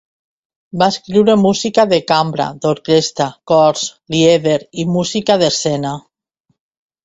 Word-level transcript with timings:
Va 0.81 0.85
escriure 0.93 1.35
música 1.41 1.85
de 1.91 1.99
cambra, 2.13 2.47
d'orquestra, 2.65 3.29
cors, 3.53 3.87
lieder 4.17 4.59
i 4.85 4.89
música 4.99 5.41
d'escena. 5.45 5.97